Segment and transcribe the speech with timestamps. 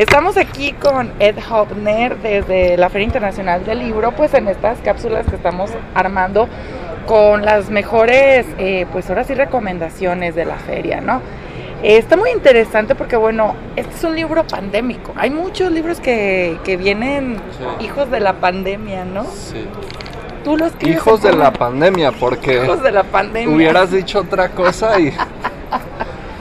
[0.00, 5.26] Estamos aquí con Ed Hopner desde la Feria Internacional del Libro, pues en estas cápsulas
[5.26, 6.48] que estamos armando
[7.06, 11.20] con las mejores, eh, pues ahora sí, recomendaciones de la feria, ¿no?
[11.82, 15.12] Eh, está muy interesante porque, bueno, este es un libro pandémico.
[15.16, 17.84] Hay muchos libros que, que vienen Sí.
[17.84, 19.24] hijos de la pandemia, ¿no?
[19.24, 19.66] Sí.
[20.44, 23.54] Tú los Hijos de la pandemia, porque Hijos de la pandemia.
[23.54, 25.12] hubieras dicho otra cosa y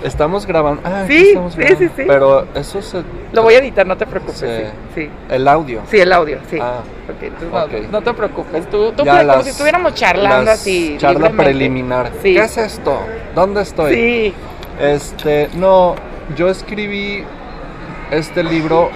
[0.04, 0.81] estamos grabando.
[0.86, 1.79] Ah, Sí, estamos sí, grabando.
[1.88, 2.04] sí, sí.
[2.07, 3.04] Pero eso se
[3.34, 4.38] Lo voy a editar, no te preocupes.
[4.39, 4.45] Sí.
[4.95, 5.09] Sí, sí.
[5.29, 5.81] el audio.
[5.89, 6.58] Sí, el audio, sí.
[6.62, 7.91] Ah, Ok, entonces no- ok.
[7.91, 8.70] no, te preocupes.
[8.70, 10.95] Tú, tú como si estuviéramos charlando así.
[10.99, 11.44] Charla libremente.
[11.44, 12.12] preliminar.
[12.22, 12.34] Sí.
[12.34, 12.99] ¿Qué es esto?
[13.35, 13.94] ¿Dónde estoy?
[13.95, 14.34] Sí.
[14.80, 15.95] Este, no,
[16.38, 17.23] yo escribí
[18.11, 18.89] este libro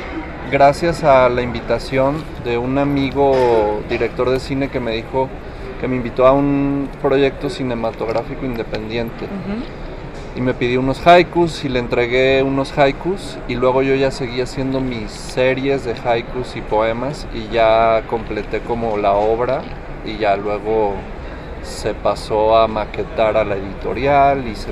[0.51, 5.29] gracias a la invitación de un amigo director de cine que me dijo
[5.81, 9.63] que me invitó a un proyecto cinematográfico independiente Ujú.
[10.35, 14.41] Y me pidió unos haikus y le entregué unos haikus y luego yo ya seguí
[14.41, 19.61] haciendo mis series de haikus y poemas y ya completé como la obra
[20.05, 20.93] y ya luego
[21.61, 24.69] se pasó a maquetar a la editorial y se-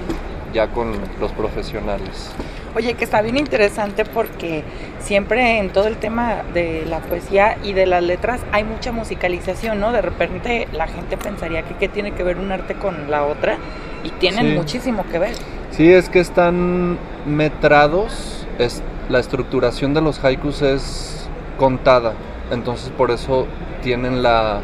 [0.53, 2.31] ya con los profesionales.
[2.75, 4.63] Oye, que está bien interesante porque
[4.99, 9.79] siempre en todo el tema de la poesía y de las letras hay mucha musicalización,
[9.79, 9.91] ¿no?
[9.91, 13.57] De repente la gente pensaría que qué tiene que ver un arte con la otra
[14.03, 14.55] y tienen Sí.
[14.55, 15.33] muchísimo que ver.
[15.71, 22.13] Sí, es que están metrados, es, la estructuración de los haikus es contada,
[22.51, 23.47] entonces por eso
[23.83, 24.59] tienen la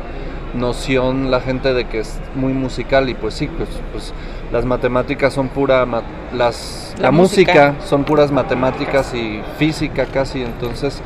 [0.53, 4.13] noción la gente de que es muy musical y pues sí, pues, pues
[4.51, 6.01] las matemáticas son pura, ma-
[6.33, 7.71] las, La la, música.
[7.71, 7.85] música.
[7.85, 11.01] son puras matemáticas y física casi, entonces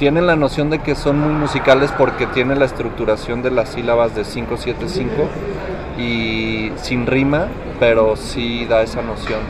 [0.00, 4.14] tienen la noción de que son muy musicales porque tiene la estructuración de las sílabas
[4.14, 5.12] de 5, 7, 5
[5.98, 7.48] y sin rima,
[7.78, 9.40] pero sí da esa noción.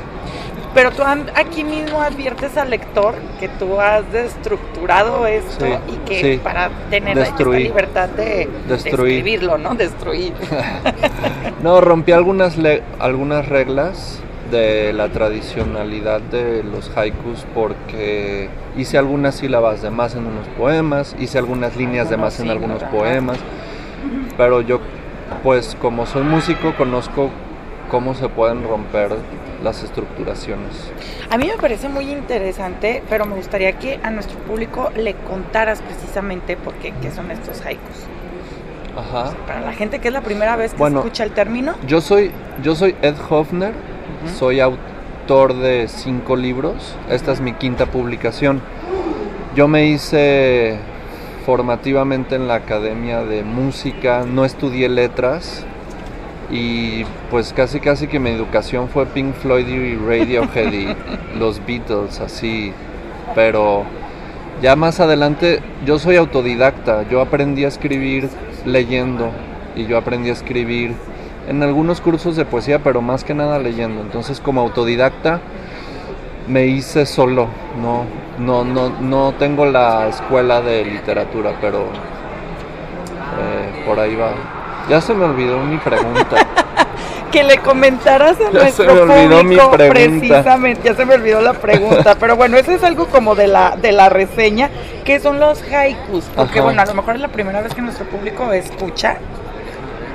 [0.75, 1.03] Pero tú
[1.37, 6.41] aquí mismo adviertes al lector que tú has destructurado esto Sí, y que sí.
[6.42, 7.62] para tener esta Destruí.
[7.62, 9.75] libertad de, de escribirlo, ¿no?
[9.77, 10.33] Destruir.
[11.62, 14.19] No, rompí algunas, le- algunas reglas
[14.50, 21.14] de la tradicionalidad de los haikus porque hice algunas sílabas de más en unos poemas,
[21.18, 23.38] hice algunas líneas de más en Algunos poemas,
[24.36, 24.80] pero yo
[25.42, 27.30] pues como soy músico conozco
[27.90, 29.11] cómo se pueden romper
[29.62, 30.90] las estructuraciones.
[31.30, 35.82] A mí me parece muy interesante, pero me gustaría que a nuestro público le contaras
[35.82, 38.06] precisamente por qué, qué son estos haikus.
[38.96, 39.32] Ajá.
[39.46, 40.98] Para la gente que es la primera vez que Bueno.
[41.00, 41.74] escucha el término.
[41.86, 42.30] Yo soy,
[42.62, 43.14] yo soy Ed
[44.39, 46.95] Soy autor de cinco libros.
[47.08, 48.61] Esta es mi quinta publicación.
[49.57, 50.79] Yo me hice
[51.47, 55.64] formativamente en la Academia de Música, no estudié letras
[56.51, 60.97] y pues casi casi que mi educación fue Pink Floyd y Radiohead y
[61.39, 62.73] los Beatles así,
[63.35, 63.85] pero
[64.61, 68.29] ya más adelante yo soy autodidacta, yo aprendí a escribir
[68.67, 69.30] leyendo
[69.75, 70.95] y yo aprendí a escribir
[71.50, 74.02] en algunos cursos de poesía, pero más que nada leyendo.
[74.02, 75.40] Entonces como autodidacta
[76.46, 77.48] me hice solo,
[77.83, 78.05] no,
[78.38, 84.30] no, no, no tengo la escuela de literatura, pero eh, por ahí va.
[84.88, 86.46] Ya se me olvidó mi pregunta.
[87.30, 90.18] Que le comentaras a Ya nuestro se me olvidó mi público pregunta.
[90.18, 93.77] precisamente, ya se me olvidó la pregunta, pero bueno, eso es algo como de la
[93.77, 94.68] de la reseña,
[95.05, 96.64] que son los haikus, porque Ajá.
[96.64, 99.18] bueno, a lo mejor es la primera vez que nuestro público escucha,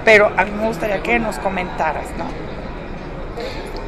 [0.05, 2.25] pero a mí me gustaría que nos comentaras, ¿no?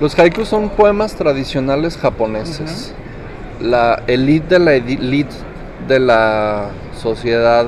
[0.01, 2.93] Los haikus son poemas tradicionales japoneses.
[3.61, 5.33] La elite de la elite
[5.87, 6.69] de la
[6.99, 7.65] sociedad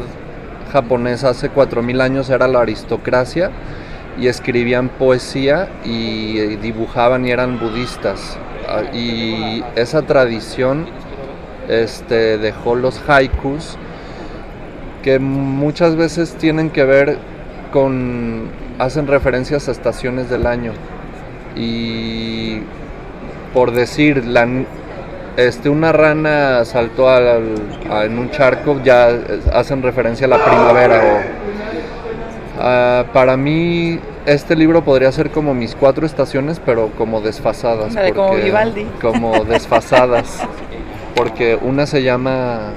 [0.72, 3.52] japonesa hace 4000 años era la aristocracia
[4.20, 8.38] y escribían poesía y eh, dibujaban y eran budistas.
[8.68, 10.88] Ah, Y esa tradición
[11.68, 13.78] este, dejó los haikus
[15.04, 17.18] que muchas veces tienen que ver
[17.72, 18.48] con
[18.80, 20.72] hacen referencias a estaciones del año
[21.56, 22.62] y
[23.54, 24.48] por decir la
[25.38, 27.56] este una rana saltó al-
[27.90, 29.22] a- en un charco ya eh,
[29.54, 35.76] hacen referencia a la primavera o ah, para mí este libro podría ser como mis
[35.76, 38.86] cuatro estaciones pero como desfasadas Ándale, como Vivaldi.
[39.02, 40.40] como desfasadas
[41.16, 42.72] porque una se llama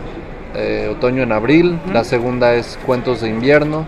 [0.55, 3.85] eh, otoño en abril la segunda es cuentos de invierno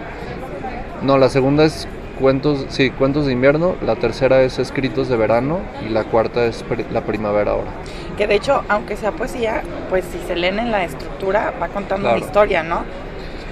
[1.05, 1.87] no, la segunda es
[2.19, 6.65] cuentos, sí, cuentos de invierno, la tercera es escritos de verano y la cuarta es
[6.93, 7.71] la primavera ahora.
[8.17, 12.09] Que de hecho, aunque sea poesía, pues si se leen en la estructura, va contando
[12.09, 12.85] una historia, ¿no?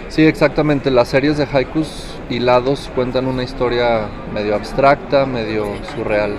[0.08, 6.36] Sí, exactamente, las series de haikus hilados cuentan una historia medio abstracta, medio surreal.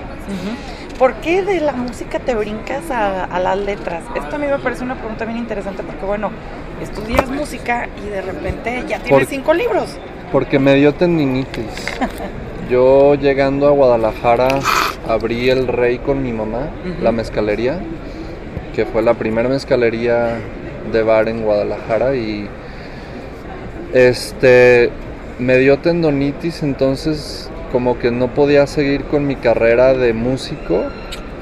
[0.98, 4.04] ¿por qué de la música te brincas a, a, las letras?
[4.16, 6.32] Esto a mí me parece una pregunta bien interesante porque, bueno,
[6.82, 9.98] estudias música y de repente ya tienes Por, cinco libros.
[10.34, 11.86] Porque me dio tendinitis.
[12.70, 14.48] Yo llegando a Guadalajara
[15.08, 17.04] abrí el Rey con mi mamá, uh -huh.
[17.04, 17.80] la mezcalería,
[18.76, 20.40] que fue la primera mezcalería
[20.92, 22.50] de bar en Guadalajara y
[23.94, 24.90] este
[25.38, 30.84] me dio tendonitis, entonces como que no podía seguir con mi carrera de músico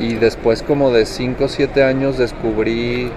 [0.01, 3.09] y después como de 5 o 7 años descubrí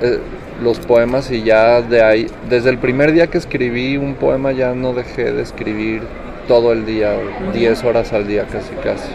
[0.00, 0.20] eh,
[0.62, 4.74] los poemas y ya de ahí, desde el primer día que escribí un poema ya
[4.74, 6.02] no dejé de escribir
[6.46, 7.16] todo el día,
[7.52, 9.10] 10 horas al día casi casi.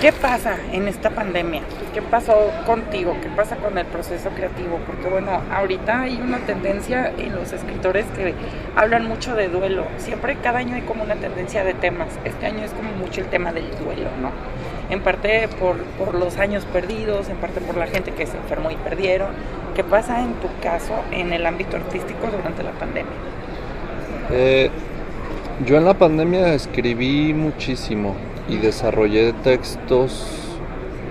[0.00, 1.62] ¿Qué pasa en esta pandemia?
[1.94, 3.16] ¿Qué pasó contigo?
[3.22, 4.78] ¿Qué pasa con el proceso creativo?
[4.86, 8.34] Porque bueno, ahorita hay una tendencia en los escritores que
[8.76, 9.86] hablan mucho de duelo.
[9.96, 12.08] Siempre cada año hay como una tendencia de temas.
[12.26, 14.32] Este año es como mucho el tema del duelo, ¿no?
[14.90, 18.70] En parte por, por los años perdidos, en parte por la gente que se enfermó
[18.70, 19.28] y perdieron.
[19.76, 23.12] ¿Qué pasa en tu caso en el ámbito artístico durante la pandemia?
[24.30, 24.70] Eh,
[25.66, 28.14] yo en la pandemia escribí muchísimo
[28.48, 30.26] y desarrollé textos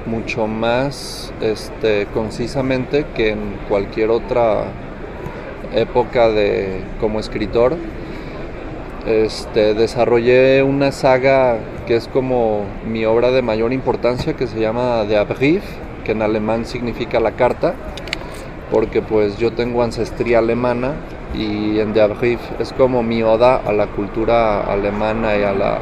[0.07, 4.63] mucho más este, concisamente que en cualquier otra
[5.75, 7.77] época de como escritor.
[9.05, 15.03] Este, desarrollé una saga que es como mi obra de mayor importancia que se llama
[15.03, 15.63] Der Brief,
[16.03, 17.75] que en alemán significa la carta,
[18.71, 20.93] porque pues yo tengo ancestría alemana
[21.33, 22.11] y en Der
[22.59, 25.79] es como mi oda a la cultura alemana y a la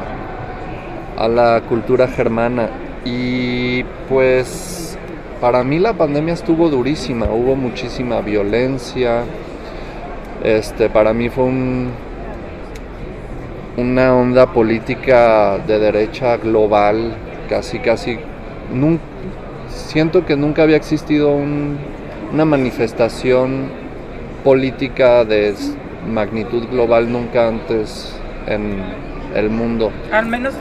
[1.16, 2.68] a la cultura germana.
[3.04, 4.98] Y pues
[5.40, 9.22] para mí la pandemia estuvo durísima, hubo muchísima violencia.
[10.42, 11.90] Este, para mí fue un,
[13.76, 17.14] una onda política de derecha global,
[17.48, 18.18] casi casi
[18.72, 19.02] nunca,
[19.68, 21.78] siento que nunca había existido un,
[22.32, 23.70] una manifestación
[24.42, 25.54] política de
[26.06, 28.82] magnitud global nunca antes en,
[29.34, 29.90] el mundo.
[30.12, 30.54] Al menos,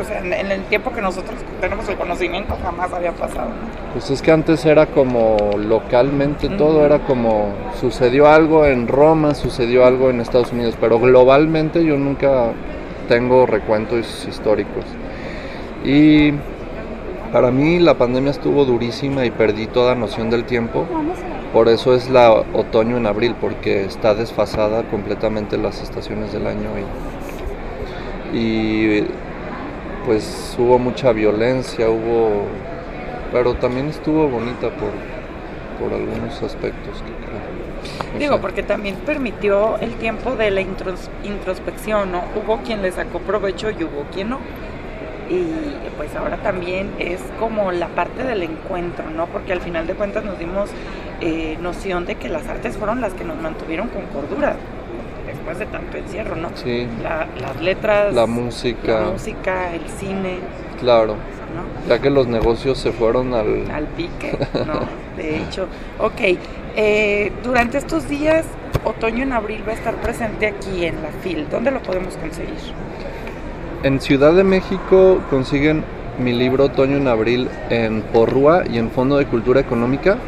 [0.00, 3.48] o sea, en el tiempo que nosotros tenemos el conocimiento jamás había pasado.
[3.92, 6.56] Pues es que antes era como localmente uh -huh.
[6.56, 11.96] todo, era como sucedió algo en Roma, sucedió algo en Estados Unidos, pero globalmente yo
[11.96, 12.52] nunca
[13.08, 14.84] tengo recuentos históricos.
[15.84, 16.32] Y
[17.30, 20.90] para mí la pandemia estuvo durísima y perdí toda noción del tiempo.
[21.52, 26.78] Por eso es la otoño en abril, porque está desfasada completamente las estaciones del año
[26.78, 26.92] y
[28.32, 29.02] y
[30.04, 32.60] pues hubo mucha violencia, hubo,
[33.30, 35.04] pero también estuvo bonita por,
[35.78, 37.42] por algunos aspectos que creo.
[38.12, 38.40] No Digo, sé.
[38.40, 42.30] porque también permitió el tiempo de la intros, introspección, ¿no?
[42.34, 44.40] Hubo quien le sacó provecho y hubo quien no.
[45.30, 45.46] Y
[45.96, 49.26] pues ahora también es como la parte del encuentro, ¿no?
[49.26, 50.70] Porque al final de cuentas nos dimos
[51.20, 54.56] eh, noción de que las artes fueron las que nos mantuvieron con cordura
[55.26, 56.50] después de tanto encierro, ¿no?
[56.54, 56.88] Sí.
[57.02, 60.38] La, las letras, la música, la música, el cine.
[60.80, 61.14] Claro.
[61.14, 61.88] ¿no?
[61.88, 63.70] Ya que los negocios se fueron al...
[63.70, 64.36] Al pique,
[64.66, 64.80] ¿no?
[65.16, 65.66] De hecho.
[65.98, 66.38] Ok,
[66.76, 68.44] eh, durante estos días,
[68.84, 71.48] otoño en abril va a estar presente aquí en la FIL.
[71.50, 72.54] ¿Dónde lo podemos conseguir?
[73.82, 75.84] En Ciudad de México consiguen
[76.18, 80.18] mi libro Otoño en Abril en Porrúa y en Fondo de Cultura Económica.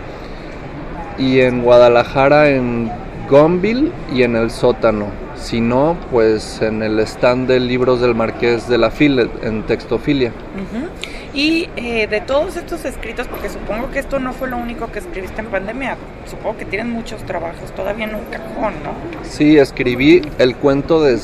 [1.19, 2.90] Y en Guadalajara en
[3.29, 5.08] Gonville y en el sótano.
[5.36, 10.31] Si no, pues en el stand de libros del Marqués de la Fil, en Textofilia.
[10.31, 10.88] Uh -huh.
[11.34, 14.98] Y eh, de todos estos escritos, porque supongo que esto no fue lo único que
[14.98, 18.93] escribiste en pandemia, supongo que tienen muchos trabajos todavía en un cajón, ¿no?
[19.24, 21.19] Sí, escribí el cuento de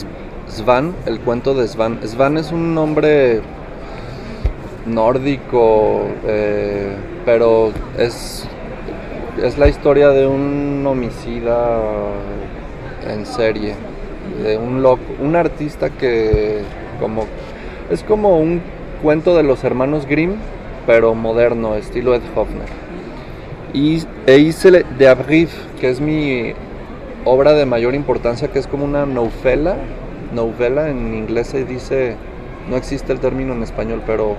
[0.50, 2.00] Svan, el cuento de Svan.
[2.06, 3.40] Svan es un nombre
[4.86, 8.48] nórdico, eh, pero es
[9.42, 11.80] es la historia de un homicida
[13.08, 13.74] en serie,
[14.42, 16.62] de un loco, un artista que
[17.00, 17.24] como
[17.90, 18.60] es como un
[19.02, 20.34] cuento de los hermanos Grimm,
[20.86, 22.68] pero moderno, estilo Ed Hoffner.
[23.72, 26.52] Y e hice de Abrief, que es mi
[27.24, 29.76] obra de mayor importancia, que es como una novela,
[30.32, 32.16] novela en inglés se dice,
[32.68, 34.36] no existe el término en español, pero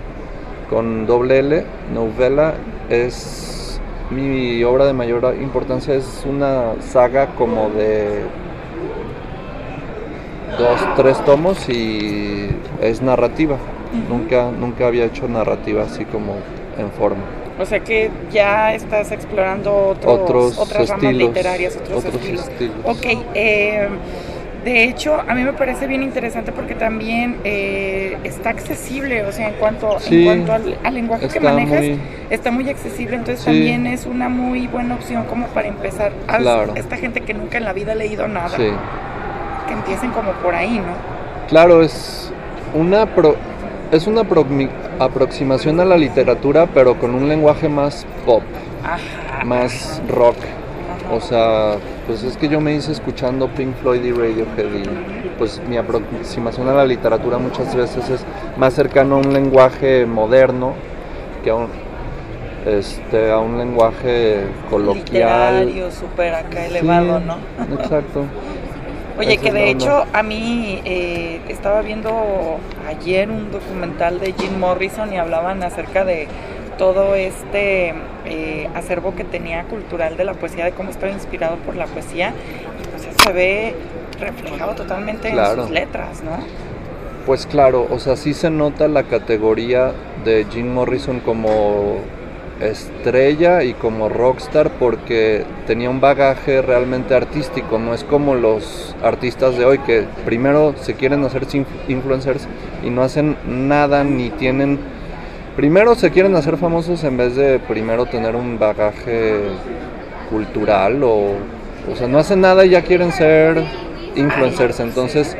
[0.70, 2.54] con doble L, novela
[2.90, 3.80] es
[4.12, 8.24] mi obra de mayor importancia es una saga como de
[10.58, 12.50] dos, tres tomos y
[12.82, 13.56] es narrativa.
[13.56, 14.10] Uh -huh.
[14.10, 16.34] Nunca, nunca había hecho narrativa así como
[16.78, 17.24] en forma.
[17.60, 22.48] O sea que ya estás explorando otros, otros otras estilos, ramas literarias, otros, otros estilos.
[22.48, 22.76] estilos.
[22.86, 23.90] Ok, eh,
[24.64, 29.48] De hecho, a mí me parece bien interesante porque también eh, está accesible, o sea,
[29.48, 31.98] en cuanto, en cuanto al, lenguaje que manejas,
[32.30, 36.12] está muy accesible, entonces también es una muy buena opción como para empezar.
[36.28, 40.54] A esta gente que nunca en la vida ha leído nada, que empiecen como por
[40.54, 40.94] ahí, ¿no?
[41.48, 42.32] Claro, es
[42.74, 43.08] una,
[43.92, 44.22] es una
[45.00, 48.44] aproximación a la literatura, pero con un lenguaje más pop,
[49.46, 50.36] más rock.
[51.12, 55.62] O sea, pues es que yo me hice escuchando Pink Floyd y Radiohead y pues
[55.68, 58.26] mi aproximación a la literatura muchas veces es
[58.58, 60.74] más cercano a un lenguaje moderno
[61.44, 61.70] que a un,
[62.66, 65.66] este, a un lenguaje coloquial.
[65.66, 67.38] Literario, súper acá elevado, ¿no?
[67.80, 68.26] Exacto.
[69.20, 75.12] Oye, que de hecho a mí eh, estaba viendo ayer un documental de Jim Morrison
[75.12, 76.30] y hablaban acerca de
[76.80, 77.94] todo este
[78.26, 82.34] eh, acervo que tenía cultural de la poesía, de cómo estaba inspirado por la poesía,
[82.82, 83.76] y pues se ve
[84.20, 86.32] reflejado totalmente en sus letras, ¿no?
[87.26, 89.92] Pues claro, o sea, sí se nota la categoría
[90.24, 91.98] de Jim Morrison como
[92.62, 99.58] estrella y como rockstar porque tenía un bagaje realmente artístico, no es como los artistas
[99.58, 101.46] de hoy que primero se quieren hacer
[101.88, 102.48] influencers
[102.84, 104.80] y no hacen nada ni tienen
[105.60, 109.42] primero se quieren hacer famosos en vez de primero tener un bagaje
[110.30, 111.34] cultural o,
[111.92, 113.62] o sea, no hacen nada y ya quieren ser
[114.16, 114.80] influencers.
[114.80, 115.36] Entonces,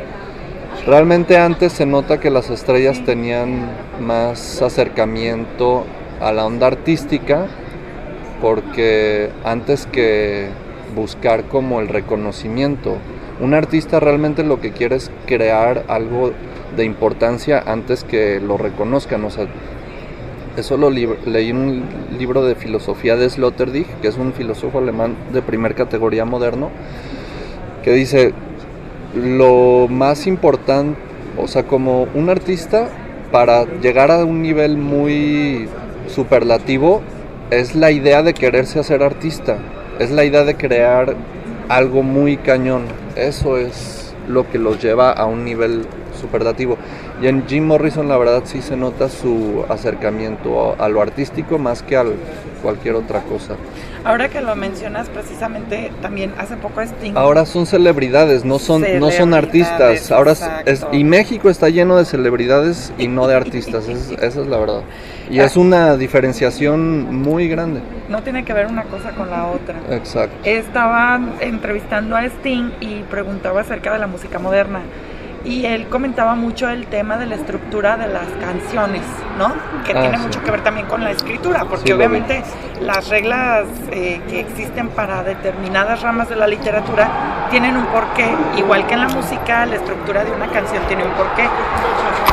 [0.86, 5.86] realmente antes se nota que las estrellas tenían más acercamiento
[6.20, 7.46] a la onda artística
[8.42, 10.50] porque antes que
[10.94, 12.98] buscar como el reconocimiento,
[13.40, 16.32] un artista realmente lo que quiere es crear algo
[16.76, 19.24] de importancia antes que lo reconozcan.
[19.24, 19.46] O sea,
[20.60, 21.82] eso lo leí un
[22.18, 26.70] libro de filosofía de Sloterdijk, que es un filósofo alemán de primer categoría moderno,
[27.82, 28.32] que dice,
[29.14, 30.98] lo más importante,
[31.36, 32.88] o sea, como un artista,
[33.32, 35.68] para llegar a un nivel muy
[36.08, 37.00] superlativo,
[37.50, 39.58] es la idea de quererse hacer artista,
[39.98, 41.16] es la idea de crear
[41.68, 42.82] algo muy cañón.
[43.16, 45.82] Eso es lo que los lleva a un nivel
[46.20, 46.76] superlativo.
[47.22, 51.82] Y en Jim Morrison la verdad sí se nota su acercamiento a, lo artístico más
[51.82, 52.04] que a
[52.62, 53.56] cualquier otra cosa.
[54.04, 57.12] Ahora que lo mencionas precisamente también hace poco Sting.
[57.16, 60.10] Ahora son celebridades, no son no son artistas.
[60.10, 60.34] Ahora
[60.64, 64.82] es, y México está lleno de celebridades y no de artistas, esa es la verdad.
[65.30, 67.80] Y es una diferenciación muy grande.
[68.08, 69.76] No tiene que ver una cosa con la otra.
[69.90, 70.36] Exacto.
[70.44, 74.80] Estaba entrevistando a Sting y preguntaba acerca de la música moderna
[75.44, 79.02] y él comentaba mucho el tema de la estructura de las canciones,
[79.38, 79.52] ¿no?
[79.84, 82.42] Que ah, tiene mucho que ver también con la escritura, porque obviamente
[82.80, 87.08] las reglas eh, que existen para determinadas ramas de la literatura
[87.50, 88.28] tienen un porqué,
[88.58, 91.48] igual que en la música, la estructura de una canción tiene un porqué.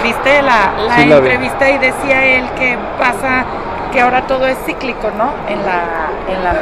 [0.03, 3.45] Viste la, la entrevista y decía él que pasa
[3.91, 5.31] que ahora todo es cíclico, ¿no?
[5.49, 6.55] En la, en la,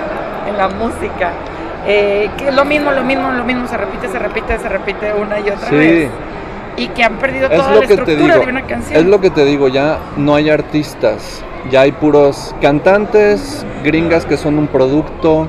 [0.47, 1.31] en la música.
[1.87, 5.39] Eh, que lo mismo, lo mismo, lo mismo se repite, se repite, se repite una
[5.39, 6.09] y otra vez
[6.77, 8.99] y que han perdido toda la estructura de una canción.
[8.99, 14.37] Es lo que te digo, ya no hay artistas, ya hay puros cantantes, gringas que
[14.37, 15.47] son un producto,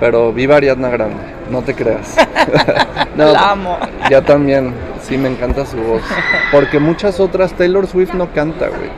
[0.00, 2.16] pero viva Ariadna Grande, no te creas.
[3.16, 3.78] la amo.
[4.10, 6.02] Ya también, sí me encanta su voz,
[6.50, 8.90] porque muchas otras Taylor Swift no canta, güey.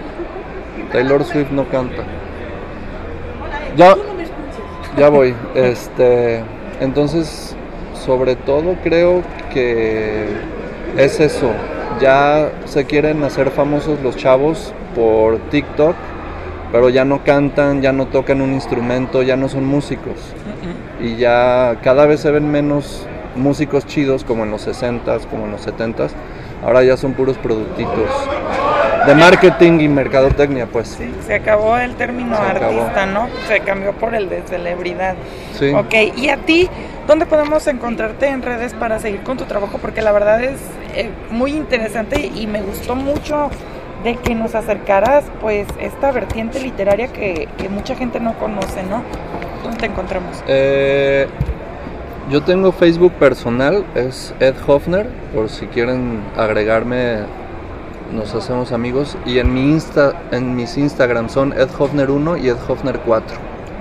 [0.92, 2.02] Taylor Swift no canta.
[3.76, 3.94] Ya,
[4.96, 5.34] ya voy.
[5.54, 6.42] Este,
[6.80, 7.54] entonces,
[7.94, 10.55] sobre todo creo que
[10.96, 11.50] es eso.
[12.00, 15.94] Ya se quieren hacer famosos los chavos por TikTok,
[16.72, 20.14] pero ya no cantan, ya no tocan un instrumento, ya no son músicos.
[21.00, 25.52] Y ya cada vez se ven menos músicos chidos como en los 60s, como en
[25.52, 26.10] los 70s.
[26.64, 28.10] Ahora ya son puros productitos
[29.06, 30.88] de marketing y mercadotecnia, pues.
[30.88, 33.28] Sí, se acabó el término artista, ¿no?
[33.46, 35.14] Se cambió por el de celebridad.
[35.58, 35.72] Sí.
[35.72, 36.68] Ok, ¿y a ti
[37.06, 39.78] dónde podemos encontrarte en redes para seguir con tu trabajo?
[39.78, 40.58] Porque la verdad es
[40.96, 43.50] eh, muy interesante y me gustó mucho
[44.02, 49.02] de que nos acercaras pues esta vertiente literaria que, mucha gente no conoce, ¿no?
[49.62, 50.42] ¿Dónde te encontramos?
[50.46, 51.26] Eh,
[52.30, 57.24] yo tengo Facebook personal, es Ed Hoffner, por si quieren agregarme
[58.12, 63.36] nos hacemos amigos y en mi Insta, en mis Instagram son edhofner1 y edhofner4.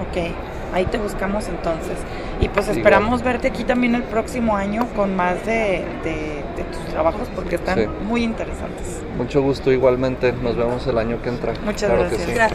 [0.09, 0.33] Ok,
[0.73, 1.97] ahí te buscamos entonces.
[2.41, 5.83] Y pues esperamos verte aquí también el próximo año con más de,
[6.71, 9.01] tus trabajos porque están muy interesantes.
[9.17, 11.53] Mucho gusto igualmente, nos vemos el año que entra.
[11.63, 12.53] Muchas gracias.